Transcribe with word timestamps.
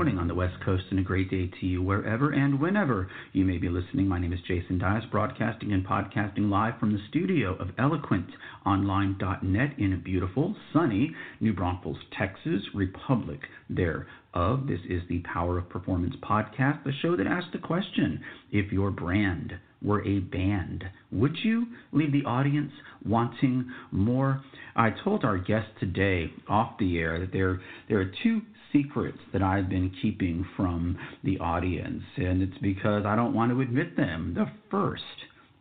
Morning 0.00 0.16
on 0.16 0.28
the 0.28 0.34
West 0.34 0.54
Coast, 0.64 0.84
and 0.88 0.98
a 0.98 1.02
great 1.02 1.30
day 1.30 1.50
to 1.60 1.66
you 1.66 1.82
wherever 1.82 2.30
and 2.30 2.58
whenever 2.58 3.10
you 3.34 3.44
may 3.44 3.58
be 3.58 3.68
listening. 3.68 4.08
My 4.08 4.18
name 4.18 4.32
is 4.32 4.40
Jason 4.48 4.78
Dias, 4.78 5.04
broadcasting 5.10 5.74
and 5.74 5.86
podcasting 5.86 6.48
live 6.48 6.80
from 6.80 6.94
the 6.94 6.98
studio 7.10 7.54
of 7.56 7.68
eloquentonline.net 7.76 9.78
in 9.78 9.92
a 9.92 9.98
beautiful, 9.98 10.56
sunny 10.72 11.14
New 11.40 11.52
Braunfels, 11.52 11.98
Texas, 12.18 12.62
Republic 12.72 13.40
thereof. 13.68 14.66
This 14.66 14.80
is 14.88 15.02
the 15.10 15.18
Power 15.18 15.58
of 15.58 15.68
Performance 15.68 16.14
podcast, 16.22 16.82
the 16.82 16.92
show 17.02 17.14
that 17.14 17.26
asks 17.26 17.50
the 17.52 17.58
question 17.58 18.24
if 18.50 18.72
your 18.72 18.90
brand 18.90 19.52
were 19.82 20.06
a 20.06 20.20
band, 20.20 20.84
would 21.10 21.36
you 21.42 21.66
leave 21.92 22.12
the 22.12 22.24
audience 22.24 22.72
wanting 23.04 23.70
more? 23.90 24.42
I 24.76 24.90
told 25.04 25.24
our 25.24 25.38
guest 25.38 25.68
today 25.78 26.32
off 26.48 26.78
the 26.78 26.98
air 26.98 27.18
that 27.20 27.32
there 27.32 27.60
there 27.88 28.00
are 28.00 28.12
two 28.22 28.42
secrets 28.72 29.18
that 29.32 29.42
I've 29.42 29.68
been 29.68 29.90
keeping 30.02 30.46
from 30.56 30.96
the 31.24 31.38
audience, 31.38 32.02
and 32.16 32.42
it's 32.42 32.58
because 32.58 33.04
I 33.04 33.16
don't 33.16 33.34
want 33.34 33.50
to 33.52 33.60
admit 33.60 33.96
them. 33.96 34.34
The 34.34 34.46
first 34.70 35.02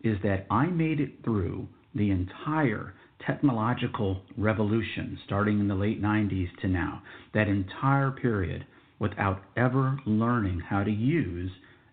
is 0.03 0.17
that 0.23 0.45
I 0.49 0.67
made 0.67 0.99
it 0.99 1.11
through 1.23 1.67
the 1.95 2.11
entire 2.11 2.93
technological 3.25 4.21
revolution 4.37 5.19
starting 5.25 5.59
in 5.59 5.67
the 5.67 5.75
late 5.75 6.01
90s 6.01 6.49
to 6.61 6.67
now, 6.67 7.01
that 7.33 7.47
entire 7.47 8.11
period 8.11 8.65
without 8.99 9.41
ever 9.57 9.97
learning 10.05 10.59
how 10.59 10.83
to 10.83 10.91
use 10.91 11.51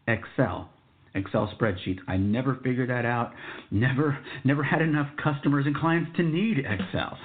Excel. 0.09 0.71
Excel 1.15 1.53
spreadsheets. 1.59 1.99
I 2.07 2.17
never 2.19 2.57
figured 2.63 2.91
that 2.91 3.07
out. 3.07 3.33
Never 3.71 4.19
never 4.45 4.63
had 4.63 4.83
enough 4.83 5.09
customers 5.23 5.65
and 5.67 5.75
clients 5.75 6.11
to 6.17 6.23
need 6.23 6.59
Excel 6.59 7.17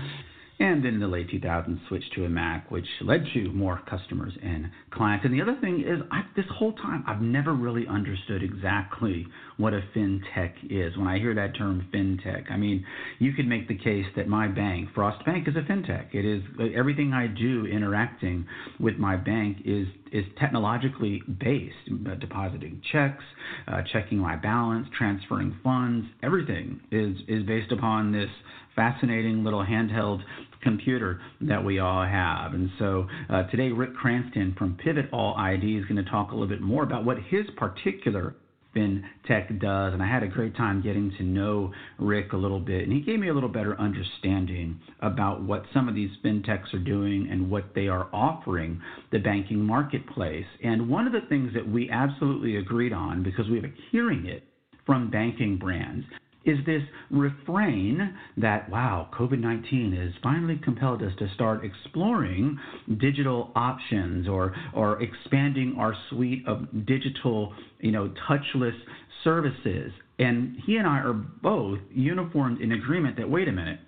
and 0.62 0.86
in 0.86 1.00
the 1.00 1.08
late 1.08 1.28
2000s 1.28 1.80
switched 1.88 2.14
to 2.14 2.26
a 2.26 2.30
Mac, 2.30 2.70
which 2.70 2.86
led 3.02 3.26
to 3.34 3.52
more 3.52 3.82
customers 3.90 4.32
and 4.44 4.70
clients. 4.92 5.26
And 5.26 5.34
the 5.34 5.42
other 5.42 5.58
thing 5.60 5.82
is, 5.82 6.00
I, 6.12 6.22
this 6.36 6.46
whole 6.54 6.74
time, 6.74 7.04
I've 7.08 7.22
never 7.22 7.54
really 7.54 7.88
understood 7.88 8.44
exactly 8.44 9.26
what 9.58 9.74
a 9.74 9.82
fintech 9.96 10.54
is. 10.70 10.96
When 10.98 11.08
I 11.08 11.18
hear 11.18 11.34
that 11.34 11.58
term 11.58 11.88
fintech, 11.92 12.52
I 12.52 12.58
mean, 12.58 12.86
you 13.18 13.34
could 13.34 13.48
make 13.48 13.68
the 13.68 13.78
case 13.78 14.06
that 14.16 14.28
my 14.28 14.48
bank, 14.48 14.90
Frost 14.94 15.26
Bank, 15.26 15.48
is 15.48 15.56
a 15.56 15.62
fintech. 15.62 16.14
It 16.14 16.26
is 16.26 16.44
everything 16.76 17.12
I 17.12 17.26
do 17.26 17.66
interacting 17.66 18.46
with 18.80 18.98
my 18.98 19.16
bank 19.16 19.58
is 19.66 19.88
is 20.12 20.26
technologically 20.40 21.24
based, 21.40 21.74
uh, 21.90 22.16
depositing 22.16 22.82
checks, 22.92 23.24
uh, 23.68 23.82
checking 23.94 24.18
my 24.18 24.36
balance, 24.36 24.86
transferring 24.96 25.58
funds. 25.64 26.06
Everything 26.22 26.82
is 26.92 27.18
is 27.28 27.44
based 27.48 27.72
upon 27.72 28.12
this 28.12 28.30
fascinating 28.76 29.44
little 29.44 29.66
handheld 29.66 30.22
computer 30.62 31.22
that 31.42 31.64
we 31.64 31.80
all 31.80 32.06
have. 32.06 32.54
And 32.54 32.70
so 32.80 33.08
uh, 33.30 33.44
today, 33.44 33.70
Rick 33.70 33.96
Cranston 33.96 34.56
from 34.58 34.78
Pivot 34.78 35.06
All 35.12 35.36
ID 35.36 35.78
is 35.78 35.86
going 35.86 36.04
to 36.04 36.10
talk 36.10 36.32
a 36.32 36.34
little 36.34 36.48
bit 36.48 36.62
more 36.62 36.84
about 36.84 37.06
what 37.06 37.18
his 37.30 37.46
particular 37.58 38.36
FinTech 38.76 39.60
does. 39.60 39.94
And 39.94 40.02
I 40.02 40.08
had 40.08 40.24
a 40.24 40.28
great 40.28 40.56
time 40.56 40.82
getting 40.82 41.12
to 41.18 41.24
know 41.24 41.74
Rick 42.00 42.34
a 42.34 42.38
little 42.38 42.60
bit. 42.60 42.84
And 42.84 42.94
he 42.94 43.02
gave 43.02 43.20
me 43.20 43.30
a 43.30 43.34
little 43.34 43.50
better 43.50 43.80
understanding 43.80 44.80
about 45.02 45.42
what 45.42 45.64
some 45.74 45.90
of 45.90 45.96
these 45.96 46.12
FinTechs 46.24 46.74
are 46.74 46.80
doing 46.80 47.28
and 47.30 47.50
what 47.50 47.74
they 47.76 47.88
are 47.88 48.08
offering 48.14 48.82
the 49.12 49.20
banking 49.20 49.60
marketplace. 49.60 50.46
And 50.64 50.90
one 50.90 51.08
of 51.08 51.14
the 51.14 51.28
things 51.28 51.54
that 51.54 51.68
we 51.68 51.90
absolutely 51.90 52.58
agreed 52.58 52.94
on, 52.94 53.24
because 53.24 53.50
we 53.50 53.56
have 53.56 53.66
a 53.66 53.74
hearing 53.92 54.26
it 54.26 54.44
from 54.86 55.12
banking 55.12 55.58
brands, 55.58 56.06
is 56.44 56.58
this 56.66 56.82
refrain 57.12 58.16
that, 58.38 58.70
wow, 58.70 59.10
COVID 59.14 59.40
19 59.40 59.94
has 59.94 60.12
finally 60.24 60.60
compelled 60.64 61.04
us 61.04 61.12
to 61.20 61.28
start 61.36 61.64
exploring 61.64 62.58
digital 63.00 63.52
options 63.56 64.28
or, 64.28 64.56
or 64.74 65.02
expanding 65.02 65.76
our 65.78 65.96
suite 66.10 66.44
of 66.48 66.86
digital, 66.86 67.54
you 67.80 67.92
know, 67.92 68.12
touchless 68.28 68.78
services. 69.24 69.92
And 70.18 70.58
he 70.66 70.78
and 70.78 70.88
I 70.88 71.00
are 71.00 71.14
both 71.14 71.80
uniformed 71.92 72.62
in 72.62 72.72
agreement 72.72 73.18
that, 73.18 73.30
wait 73.30 73.48
a 73.48 73.52
minute, 73.52 73.80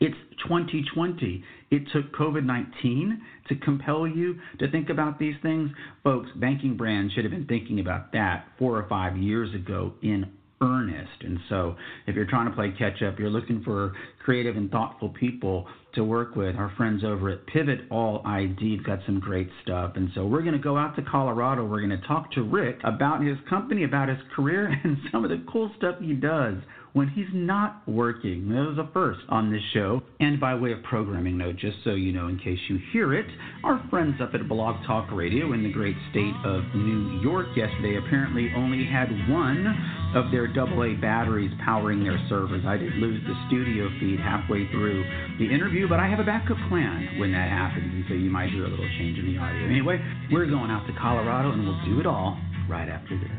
it's 0.00 0.16
2020. 0.46 1.42
It 1.70 1.82
took 1.92 2.14
COVID 2.14 2.44
19 2.44 3.20
to 3.48 3.54
compel 3.56 4.06
you 4.06 4.38
to 4.58 4.70
think 4.70 4.90
about 4.90 5.18
these 5.18 5.34
things. 5.42 5.70
Folks, 6.04 6.28
banking 6.36 6.76
brands 6.76 7.12
should 7.12 7.24
have 7.24 7.30
been 7.30 7.46
thinking 7.46 7.80
about 7.80 8.12
that 8.12 8.48
four 8.58 8.78
or 8.78 8.86
five 8.88 9.16
years 9.16 9.54
ago 9.54 9.94
in 10.02 10.26
earnest. 10.60 11.22
And 11.22 11.38
so, 11.48 11.76
if 12.06 12.14
you're 12.14 12.24
trying 12.24 12.48
to 12.48 12.54
play 12.54 12.72
catch 12.78 13.02
up, 13.02 13.18
you're 13.18 13.30
looking 13.30 13.62
for 13.62 13.92
creative 14.24 14.56
and 14.56 14.70
thoughtful 14.70 15.10
people 15.10 15.66
to 15.96 16.04
work 16.04 16.36
with. 16.36 16.56
Our 16.56 16.72
friends 16.76 17.02
over 17.04 17.28
at 17.30 17.46
Pivot 17.46 17.80
All 17.90 18.22
ID 18.24 18.76
have 18.76 18.86
got 18.86 18.98
some 19.04 19.20
great 19.20 19.50
stuff. 19.62 19.92
And 19.96 20.10
so, 20.14 20.26
we're 20.26 20.42
going 20.42 20.54
to 20.54 20.58
go 20.58 20.78
out 20.78 20.96
to 20.96 21.02
Colorado. 21.02 21.64
We're 21.64 21.84
going 21.84 22.00
to 22.00 22.06
talk 22.06 22.30
to 22.32 22.42
Rick 22.42 22.78
about 22.84 23.22
his 23.22 23.36
company, 23.48 23.84
about 23.84 24.08
his 24.08 24.18
career, 24.34 24.68
and 24.84 24.96
some 25.10 25.24
of 25.24 25.30
the 25.30 25.44
cool 25.50 25.70
stuff 25.76 25.96
he 26.00 26.14
does 26.14 26.56
when 26.96 27.08
he's 27.08 27.28
not 27.34 27.86
working. 27.86 28.48
That 28.48 28.72
was 28.72 28.78
a 28.78 28.90
first 28.94 29.20
on 29.28 29.52
this 29.52 29.60
show. 29.74 30.00
And 30.18 30.40
by 30.40 30.54
way 30.54 30.72
of 30.72 30.82
programming 30.82 31.36
note, 31.36 31.56
just 31.56 31.76
so 31.84 31.90
you 31.90 32.10
know, 32.10 32.28
in 32.28 32.38
case 32.38 32.58
you 32.70 32.78
hear 32.90 33.12
it, 33.12 33.26
our 33.64 33.86
friends 33.90 34.16
up 34.22 34.30
at 34.32 34.48
Blog 34.48 34.82
Talk 34.86 35.12
Radio 35.12 35.52
in 35.52 35.62
the 35.62 35.70
great 35.70 35.94
state 36.10 36.32
of 36.42 36.64
New 36.74 37.20
York 37.20 37.48
yesterday 37.54 37.98
apparently 37.98 38.48
only 38.56 38.86
had 38.86 39.10
one 39.28 39.66
of 40.14 40.32
their 40.32 40.48
AA 40.48 40.98
batteries 40.98 41.52
powering 41.62 42.02
their 42.02 42.18
servers. 42.30 42.64
I 42.66 42.78
did 42.78 42.94
lose 42.94 43.20
the 43.26 43.34
studio 43.48 43.90
feed 44.00 44.18
halfway 44.18 44.66
through 44.70 45.04
the 45.38 45.52
interview, 45.52 45.85
but 45.88 46.00
I 46.00 46.08
have 46.08 46.18
a 46.18 46.24
backup 46.24 46.56
plan 46.68 47.18
when 47.18 47.32
that 47.32 47.48
happens, 47.48 47.92
and 47.92 48.04
so 48.08 48.14
you 48.14 48.30
might 48.30 48.50
hear 48.50 48.64
a 48.64 48.68
little 48.68 48.88
change 48.98 49.18
in 49.18 49.26
the 49.32 49.38
audio. 49.38 49.66
Anyway, 49.66 50.00
we're 50.30 50.46
going 50.46 50.70
out 50.70 50.86
to 50.86 50.92
Colorado, 50.98 51.52
and 51.52 51.64
we'll 51.64 51.84
do 51.84 52.00
it 52.00 52.06
all 52.06 52.38
right 52.68 52.88
after 52.88 53.18
this. 53.18 53.30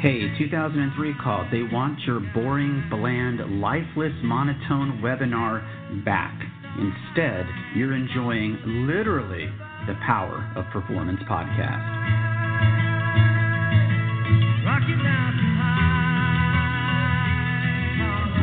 Hey, 0.00 0.32
2003 0.38 1.14
called. 1.22 1.48
They 1.52 1.62
want 1.62 2.00
your 2.06 2.20
boring, 2.32 2.82
bland, 2.88 3.60
lifeless, 3.60 4.14
monotone 4.22 5.02
webinar 5.04 5.60
back. 6.04 6.40
Instead, 6.78 7.44
you're 7.76 7.94
enjoying 7.94 8.86
literally 8.86 9.46
the 9.86 9.94
Power 10.06 10.50
of 10.56 10.64
Performance 10.72 11.20
podcast. 11.28 12.19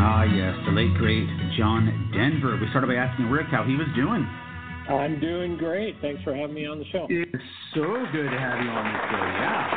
Ah, 0.10 0.24
yes, 0.24 0.56
the 0.66 0.72
late, 0.72 0.94
great 0.96 1.28
John 1.58 1.84
Denver. 2.16 2.56
We 2.56 2.70
started 2.70 2.88
by 2.88 2.96
asking 2.96 3.30
Rick 3.30 3.48
how 3.52 3.66
he 3.66 3.76
was 3.76 3.88
doing. 3.94 4.24
I'm 4.88 5.20
doing 5.20 5.58
great. 5.58 5.96
Thanks 6.02 6.24
for 6.24 6.34
having 6.34 6.56
me 6.56 6.66
on 6.66 6.80
the 6.80 6.86
show. 6.94 7.08
It's 7.10 7.44
so 7.76 7.84
good 8.14 8.32
to 8.32 8.40
have 8.40 8.64
you 8.64 8.70
on 8.72 8.86
the 8.88 9.00
show. 9.12 9.20
Yeah. 9.36 9.68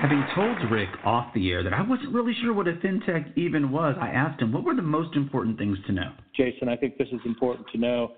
Having 0.00 0.24
told 0.34 0.72
Rick 0.72 0.88
off 1.04 1.28
the 1.34 1.50
air 1.50 1.62
that 1.62 1.74
I 1.74 1.82
wasn't 1.82 2.14
really 2.14 2.32
sure 2.40 2.54
what 2.54 2.68
a 2.68 2.72
fintech 2.72 3.36
even 3.36 3.70
was, 3.70 3.94
I 4.00 4.08
asked 4.08 4.40
him 4.40 4.50
what 4.50 4.64
were 4.64 4.74
the 4.74 4.80
most 4.80 5.14
important 5.16 5.58
things 5.58 5.76
to 5.88 5.92
know. 5.92 6.10
Jason, 6.34 6.70
I 6.70 6.76
think 6.76 6.96
this 6.96 7.08
is 7.08 7.20
important 7.26 7.66
to 7.72 7.78
know. 7.78 8.12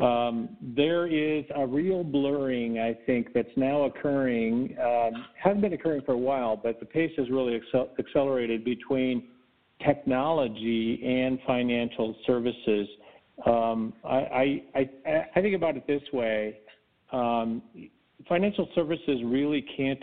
Um, 0.00 0.56
there 0.62 1.06
is 1.06 1.44
a 1.54 1.66
real 1.66 2.02
blurring, 2.02 2.78
I 2.78 2.96
think, 3.04 3.34
that's 3.34 3.48
now 3.56 3.82
occurring. 3.82 4.74
Um, 4.82 5.26
hasn't 5.42 5.60
been 5.60 5.74
occurring 5.74 6.02
for 6.06 6.12
a 6.12 6.18
while, 6.18 6.56
but 6.56 6.80
the 6.80 6.86
pace 6.86 7.12
has 7.18 7.28
really 7.28 7.60
accel- 7.60 7.90
accelerated 7.98 8.64
between 8.64 9.28
technology 9.84 11.00
and 11.04 11.38
financial 11.46 12.16
services. 12.26 12.88
Um, 13.44 13.92
I, 14.04 14.16
I, 14.16 14.60
I, 14.74 14.90
I, 15.36 15.40
think 15.40 15.56
about 15.56 15.76
it 15.76 15.86
this 15.86 16.02
way: 16.12 16.58
um, 17.12 17.62
financial 18.28 18.68
services 18.74 19.20
really 19.24 19.64
can't 19.76 20.02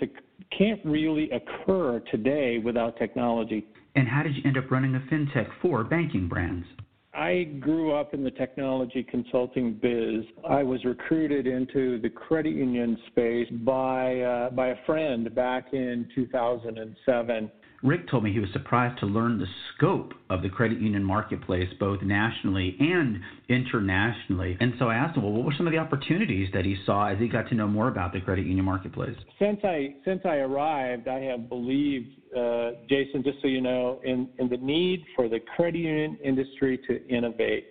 can't 0.56 0.80
really 0.84 1.32
occur 1.32 2.02
today 2.12 2.60
without 2.60 2.98
technology. 2.98 3.66
And 3.96 4.08
how 4.08 4.24
did 4.24 4.36
you 4.36 4.44
end 4.46 4.58
up 4.58 4.70
running 4.70 4.96
a 4.96 5.00
fintech 5.12 5.48
for 5.62 5.84
banking 5.84 6.28
brands? 6.28 6.66
I 7.14 7.44
grew 7.60 7.94
up 7.94 8.14
in 8.14 8.24
the 8.24 8.32
technology 8.32 9.04
consulting 9.04 9.74
biz. 9.74 10.26
I 10.48 10.62
was 10.62 10.84
recruited 10.86 11.48
into 11.48 12.00
the 12.02 12.10
credit 12.10 12.54
union 12.54 12.98
space 13.08 13.48
by 13.64 14.20
uh, 14.22 14.50
by 14.52 14.68
a 14.70 14.76
friend 14.86 15.34
back 15.34 15.74
in 15.74 16.08
2007. 16.14 17.52
Rick 17.82 18.10
told 18.10 18.24
me 18.24 18.34
he 18.34 18.40
was 18.40 18.50
surprised 18.52 19.00
to 19.00 19.06
learn 19.06 19.40
the 19.40 19.46
scope 19.76 20.14
of 20.30 20.42
the 20.42 20.50
credit 20.50 20.82
union 20.82 21.04
marketplace, 21.04 21.70
both 21.80 22.02
nationally 22.02 22.76
and 22.80 23.20
internationally. 23.48 24.58
And 24.60 24.74
so 24.78 24.90
I 24.90 24.96
asked 24.96 25.16
him, 25.16 25.24
well, 25.24 25.32
what 25.32 25.46
were 25.46 25.54
some 25.58 25.66
of 25.66 25.72
the 25.72 25.80
opportunities 25.80 26.50
that 26.54 26.66
he 26.66 26.76
saw 26.86 27.08
as 27.08 27.20
he 27.20 27.28
got 27.28 27.48
to 27.50 27.56
know 27.56 27.68
more 27.68 27.88
about 27.88 28.12
the 28.12 28.20
credit 28.20 28.46
union 28.46 28.66
marketplace? 28.66 29.16
Since 29.40 29.60
I 29.64 29.96
since 30.04 30.22
I 30.26 30.36
arrived, 30.36 31.08
I 31.08 31.20
have 31.22 31.48
believed, 31.48 32.10
uh, 32.36 32.72
Jason, 32.90 33.24
just 33.24 33.42
so 33.42 33.48
you 33.48 33.62
know, 33.62 34.02
in, 34.04 34.28
in 34.40 34.50
the 34.50 34.58
need 34.58 35.06
for 35.16 35.30
the 35.30 35.40
credit 35.56 35.80
union 35.80 36.18
industry 36.24 36.80
to 36.88 37.08
innovate. 37.08 37.68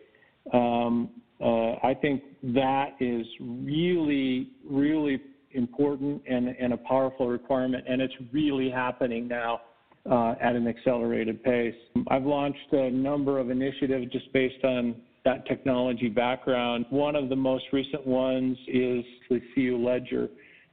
Um, 0.53 1.11
uh, 1.41 1.75
I 1.87 1.95
think 2.01 2.23
that 2.43 2.97
is 3.01 3.27
really, 3.41 4.51
really 4.69 5.21
important 5.53 6.23
and, 6.29 6.49
and 6.49 6.73
a 6.73 6.77
powerful 6.77 7.29
requirement, 7.29 7.85
and 7.89 8.03
it's 8.03 8.15
really 8.33 8.71
happening 8.71 9.29
now 9.29 9.61
uh, 10.11 10.35
at 10.41 10.57
an 10.57 10.67
accelerated 10.67 11.43
pace. 11.43 11.75
I've 12.09 12.25
launched 12.25 12.73
a 12.73 12.91
number 12.91 13.39
of 13.39 13.51
initiatives 13.51 14.11
just 14.13 14.33
based 14.33 14.65
on 14.65 14.97
that 15.25 15.47
technology 15.47 16.09
background. 16.09 16.87
One 16.91 17.15
of 17.15 17.29
the 17.29 17.37
most 17.37 17.65
recent 17.73 18.07
ones 18.07 18.57
is 18.67 19.05
the 19.29 19.41
CU 19.55 19.77
Ledger. 19.77 20.29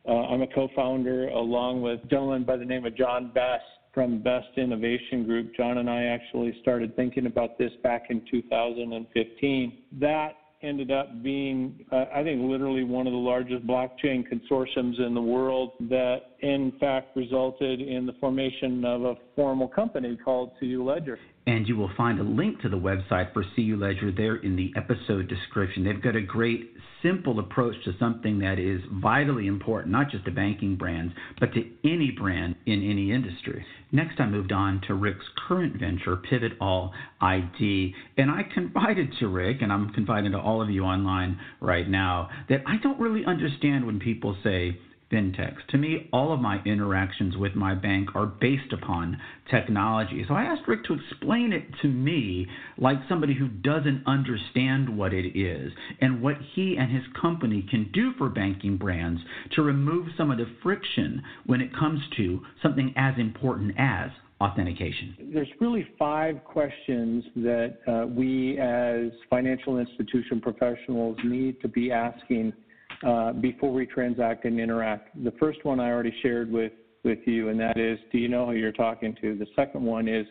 Uh, 0.07 0.27
I'm 0.27 0.41
a 0.43 0.47
co-founder 0.47 1.29
along 1.29 1.81
with 1.81 1.99
a 2.03 2.07
gentleman 2.07 2.43
by 2.43 2.57
the 2.57 2.65
name 2.65 2.85
of 2.85 2.95
John 2.95 3.31
Best 3.33 3.63
from 3.93 4.21
Best 4.21 4.49
Innovation 4.57 5.25
Group. 5.25 5.55
John 5.55 5.79
and 5.79 5.89
I 5.89 6.03
actually 6.03 6.55
started 6.61 6.95
thinking 6.95 7.25
about 7.25 7.57
this 7.57 7.71
back 7.81 8.07
in 8.09 8.21
2015. 8.29 9.77
That 9.99 10.35
ended 10.61 10.91
up 10.91 11.23
being, 11.23 11.85
uh, 11.91 12.05
I 12.13 12.23
think, 12.23 12.41
literally 12.41 12.83
one 12.83 13.07
of 13.07 13.13
the 13.13 13.19
largest 13.19 13.65
blockchain 13.65 14.23
consortiums 14.27 14.99
in 14.99 15.13
the 15.13 15.21
world 15.21 15.71
that, 15.81 16.34
in 16.45 16.71
fact, 16.79 17.17
resulted 17.17 17.81
in 17.81 18.05
the 18.05 18.13
formation 18.19 18.85
of 18.85 19.03
a 19.03 19.15
formal 19.35 19.67
company 19.67 20.15
called 20.23 20.51
CU 20.59 20.83
Ledger. 20.83 21.17
And 21.47 21.67
you 21.67 21.75
will 21.75 21.89
find 21.97 22.19
a 22.19 22.23
link 22.23 22.61
to 22.61 22.69
the 22.69 22.77
website 22.77 23.33
for 23.33 23.43
CU 23.55 23.75
Ledger 23.77 24.11
there 24.11 24.35
in 24.35 24.55
the 24.55 24.71
episode 24.77 25.27
description. 25.27 25.83
They've 25.83 26.01
got 26.01 26.15
a 26.15 26.21
great, 26.21 26.71
simple 27.01 27.39
approach 27.39 27.75
to 27.85 27.93
something 27.99 28.37
that 28.39 28.59
is 28.59 28.79
vitally 29.01 29.47
important, 29.47 29.91
not 29.91 30.11
just 30.11 30.25
to 30.25 30.31
banking 30.31 30.75
brands, 30.75 31.15
but 31.39 31.51
to 31.53 31.67
any 31.83 32.11
brand 32.11 32.55
in 32.67 32.87
any 32.87 33.11
industry. 33.11 33.65
Next, 33.91 34.19
I 34.19 34.27
moved 34.27 34.51
on 34.51 34.81
to 34.87 34.93
Rick's 34.93 35.25
current 35.47 35.79
venture, 35.79 36.15
Pivot 36.15 36.53
All 36.61 36.93
ID. 37.21 37.95
And 38.17 38.29
I 38.29 38.43
confided 38.53 39.11
to 39.19 39.29
Rick, 39.29 39.63
and 39.63 39.73
I'm 39.73 39.89
confiding 39.93 40.33
to 40.33 40.39
all 40.39 40.61
of 40.61 40.69
you 40.69 40.83
online 40.83 41.39
right 41.59 41.89
now, 41.89 42.29
that 42.49 42.61
I 42.67 42.77
don't 42.83 42.99
really 42.99 43.25
understand 43.25 43.83
when 43.87 43.99
people 43.99 44.37
say, 44.43 44.77
fintechs. 45.11 45.65
To 45.69 45.77
me, 45.77 46.09
all 46.11 46.33
of 46.33 46.39
my 46.39 46.61
interactions 46.65 47.37
with 47.37 47.55
my 47.55 47.75
bank 47.75 48.09
are 48.15 48.25
based 48.25 48.73
upon 48.73 49.17
technology. 49.49 50.25
So 50.27 50.33
I 50.33 50.43
asked 50.43 50.67
Rick 50.67 50.83
to 50.85 50.93
explain 50.93 51.53
it 51.53 51.63
to 51.81 51.87
me 51.87 52.47
like 52.77 52.97
somebody 53.07 53.33
who 53.33 53.47
doesn't 53.47 54.03
understand 54.05 54.89
what 54.89 55.13
it 55.13 55.37
is 55.37 55.71
and 56.01 56.21
what 56.21 56.35
he 56.53 56.77
and 56.77 56.91
his 56.91 57.03
company 57.19 57.65
can 57.69 57.91
do 57.93 58.13
for 58.17 58.29
banking 58.29 58.77
brands 58.77 59.21
to 59.51 59.61
remove 59.61 60.07
some 60.17 60.31
of 60.31 60.37
the 60.37 60.47
friction 60.63 61.21
when 61.45 61.61
it 61.61 61.75
comes 61.75 62.01
to 62.17 62.41
something 62.61 62.93
as 62.97 63.13
important 63.17 63.73
as 63.77 64.09
authentication? 64.41 65.15
There's 65.33 65.47
really 65.59 65.87
five 65.97 66.43
questions 66.43 67.23
that 67.37 67.75
uh, 67.87 68.05
we 68.07 68.57
as 68.59 69.11
financial 69.29 69.79
institution 69.79 70.41
professionals 70.41 71.17
need 71.23 71.61
to 71.61 71.67
be 71.67 71.91
asking 71.91 72.53
uh, 73.03 73.33
before 73.33 73.71
we 73.71 73.85
transact 73.85 74.45
and 74.45 74.59
interact. 74.59 75.09
The 75.23 75.31
first 75.39 75.63
one 75.65 75.79
I 75.79 75.89
already 75.89 76.13
shared 76.21 76.51
with, 76.51 76.71
with 77.03 77.19
you, 77.25 77.49
and 77.49 77.59
that 77.59 77.77
is 77.77 77.99
do 78.11 78.17
you 78.17 78.27
know 78.27 78.45
who 78.45 78.53
you're 78.53 78.71
talking 78.71 79.15
to? 79.21 79.35
The 79.37 79.47
second 79.55 79.83
one 79.83 80.07
is 80.07 80.25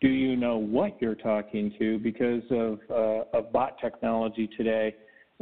do 0.00 0.08
you 0.08 0.34
know 0.34 0.56
what 0.56 1.00
you're 1.00 1.14
talking 1.14 1.72
to? 1.78 1.98
Because 1.98 2.42
of, 2.50 2.78
uh, 2.90 3.38
of 3.38 3.52
bot 3.52 3.78
technology 3.80 4.48
today, 4.56 4.94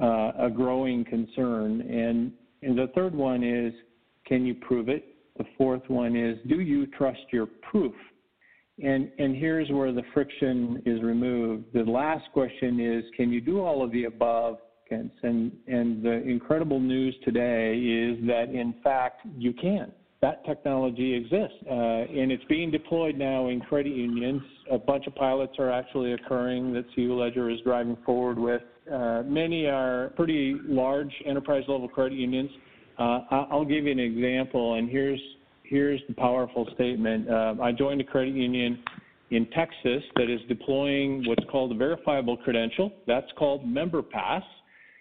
uh, 0.03 0.33
a 0.39 0.51
growing 0.53 1.05
concern. 1.05 1.81
And, 1.83 2.33
and 2.63 2.77
the 2.77 2.91
third 2.95 3.15
one 3.15 3.45
is 3.45 3.73
can 4.27 4.45
you 4.45 4.55
prove 4.55 4.89
it? 4.89 5.05
The 5.39 5.45
fourth 5.57 5.89
one 5.89 6.17
is 6.17 6.39
do 6.49 6.61
you 6.61 6.87
trust 6.87 7.21
your 7.33 7.47
proof? 7.47 7.95
And, 8.83 9.11
and 9.19 9.35
here's 9.37 9.71
where 9.71 9.93
the 9.93 10.03
friction 10.13 10.83
is 10.87 11.03
removed. 11.03 11.67
The 11.73 11.83
last 11.83 12.27
question 12.33 12.81
is 12.81 13.05
can 13.17 13.33
you 13.33 13.41
do 13.41 13.61
all 13.61 13.83
of 13.83 13.91
the 13.93 14.05
above 14.05 14.59
applicants. 14.89 15.17
And, 15.23 15.53
and 15.67 16.03
the 16.03 16.23
incredible 16.23 16.81
news 16.81 17.15
today 17.25 17.77
is 17.77 18.27
that, 18.27 18.51
in 18.53 18.75
fact, 18.83 19.23
you 19.37 19.53
can. 19.53 19.93
That 20.21 20.45
technology 20.45 21.15
exists, 21.15 21.57
uh, 21.71 21.75
and 21.75 22.33
it's 22.33 22.43
being 22.49 22.73
deployed 22.73 23.17
now 23.17 23.51
in 23.51 23.61
credit 23.61 23.95
unions. 23.95 24.43
A 24.69 24.77
bunch 24.77 25.07
of 25.07 25.15
pilots 25.15 25.53
are 25.61 25.71
actually 25.71 26.13
occurring 26.15 26.73
that 26.73 26.87
CU 26.95 27.15
Ledger 27.15 27.51
is 27.51 27.61
driving 27.61 27.97
forward 28.05 28.37
with. 28.37 28.63
Uh, 28.93 29.23
many 29.25 29.67
are 29.67 30.13
pretty 30.17 30.57
large 30.67 31.13
enterprise 31.25 31.63
level 31.69 31.87
credit 31.87 32.19
unions. 32.19 32.51
Uh, 32.99 33.21
I'll 33.31 33.65
give 33.65 33.85
you 33.85 33.93
an 33.93 34.01
example, 34.01 34.75
and 34.75 34.91
here's 34.91 35.21
here's 35.63 36.01
the 36.09 36.15
powerful 36.15 36.67
statement. 36.75 37.31
Uh, 37.31 37.55
I 37.63 37.71
joined 37.71 38.01
a 38.01 38.05
credit 38.05 38.35
union 38.35 38.83
in 39.31 39.47
Texas 39.51 40.03
that 40.17 40.29
is 40.29 40.41
deploying 40.49 41.23
what's 41.29 41.45
called 41.49 41.71
a 41.71 41.77
verifiable 41.77 42.37
credential. 42.39 42.91
That's 43.07 43.31
called 43.39 43.65
MemberPass. 43.65 44.43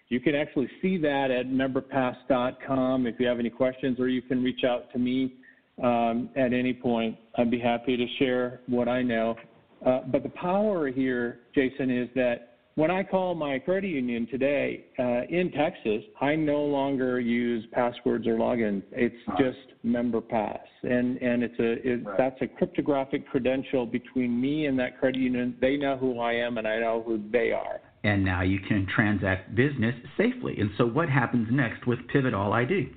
You 0.08 0.20
can 0.20 0.34
actually 0.34 0.70
see 0.80 0.96
that 0.98 1.30
at 1.30 1.46
memberpass.com 1.46 3.06
if 3.06 3.20
you 3.20 3.26
have 3.26 3.38
any 3.38 3.50
questions, 3.50 4.00
or 4.00 4.08
you 4.08 4.22
can 4.22 4.42
reach 4.42 4.64
out 4.64 4.90
to 4.92 4.98
me 4.98 5.34
um, 5.82 6.30
at 6.34 6.52
any 6.52 6.72
point. 6.72 7.16
I'd 7.36 7.50
be 7.50 7.58
happy 7.58 7.96
to 7.96 8.06
share 8.18 8.60
what 8.66 8.88
I 8.88 9.02
know. 9.02 9.36
Uh, 9.84 10.00
but 10.10 10.22
the 10.22 10.30
power 10.30 10.88
here, 10.88 11.40
Jason, 11.54 11.90
is 11.90 12.08
that 12.14 12.56
when 12.74 12.90
I 12.90 13.02
call 13.02 13.34
my 13.34 13.58
credit 13.58 13.88
union 13.88 14.26
today 14.30 14.86
uh, 14.98 15.22
in 15.28 15.52
Texas, 15.52 16.02
I 16.20 16.36
no 16.36 16.60
longer 16.62 17.20
use 17.20 17.64
passwords 17.72 18.26
or 18.26 18.36
logins. 18.36 18.82
It's 18.92 19.14
just 19.38 19.58
MemberPass, 19.84 20.60
and 20.84 21.20
and 21.20 21.42
it's 21.42 21.58
a 21.58 21.88
it, 21.88 22.04
right. 22.04 22.16
that's 22.16 22.40
a 22.40 22.46
cryptographic 22.46 23.28
credential 23.28 23.84
between 23.84 24.40
me 24.40 24.66
and 24.66 24.78
that 24.78 24.98
credit 24.98 25.20
union. 25.20 25.56
They 25.60 25.76
know 25.76 25.96
who 25.96 26.20
I 26.20 26.34
am, 26.34 26.58
and 26.58 26.66
I 26.66 26.78
know 26.78 27.02
who 27.04 27.20
they 27.30 27.52
are 27.52 27.80
and 28.04 28.24
now 28.24 28.42
you 28.42 28.60
can 28.60 28.86
transact 28.94 29.54
business 29.54 29.94
safely. 30.16 30.56
And 30.58 30.70
so, 30.78 30.86
what 30.86 31.08
happens 31.08 31.48
next 31.50 31.86
with 31.86 31.98
Pivot 32.08 32.34
All 32.34 32.52
ID? 32.52 32.92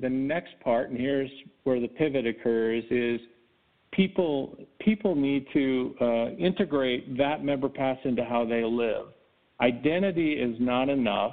The 0.00 0.08
next 0.08 0.58
part, 0.62 0.90
and 0.90 0.98
here's 0.98 1.30
where 1.64 1.80
the 1.80 1.88
pivot 1.88 2.26
occurs, 2.26 2.84
is 2.90 3.20
people 3.92 4.58
people 4.80 5.14
need 5.14 5.46
to 5.52 5.94
uh, 6.00 6.30
integrate 6.32 7.16
that 7.16 7.42
MemberPass 7.42 8.04
into 8.04 8.24
how 8.24 8.44
they 8.44 8.62
live. 8.62 9.06
Identity 9.60 10.32
is 10.34 10.56
not 10.60 10.88
enough. 10.88 11.32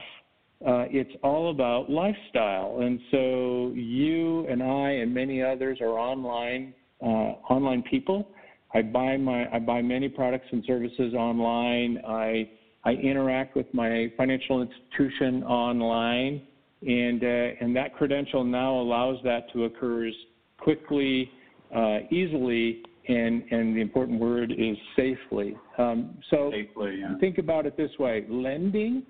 Uh, 0.65 0.85
it's 0.89 1.11
all 1.23 1.49
about 1.49 1.89
lifestyle, 1.89 2.79
and 2.79 2.99
so 3.11 3.73
you 3.75 4.47
and 4.47 4.63
I 4.63 4.91
and 4.91 5.13
many 5.13 5.41
others 5.41 5.79
are 5.81 5.99
online 5.99 6.73
uh, 7.03 7.35
online 7.49 7.83
people. 7.83 8.29
I 8.73 8.81
buy 8.81 9.17
my 9.17 9.53
I 9.53 9.59
buy 9.59 9.81
many 9.81 10.07
products 10.07 10.47
and 10.51 10.63
services 10.65 11.13
online. 11.13 12.01
I 12.07 12.49
I 12.85 12.91
interact 12.91 13.55
with 13.55 13.71
my 13.73 14.11
financial 14.17 14.61
institution 14.61 15.43
online, 15.43 16.41
and 16.81 17.23
uh, 17.23 17.27
and 17.61 17.75
that 17.75 17.95
credential 17.95 18.43
now 18.43 18.75
allows 18.75 19.17
that 19.23 19.51
to 19.53 19.65
occur 19.65 20.07
as 20.07 20.13
quickly, 20.59 21.31
uh, 21.73 21.99
easily, 22.11 22.83
and 23.07 23.43
and 23.51 23.75
the 23.75 23.81
important 23.81 24.19
word 24.19 24.51
is 24.51 24.77
safely. 24.95 25.55
Um, 25.77 26.17
so 26.29 26.51
safely, 26.51 26.97
yeah. 26.99 27.17
think 27.19 27.37
about 27.37 27.65
it 27.65 27.77
this 27.77 27.91
way: 27.99 28.25
lending, 28.29 29.03